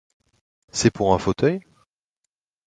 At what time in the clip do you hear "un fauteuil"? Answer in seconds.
1.13-1.63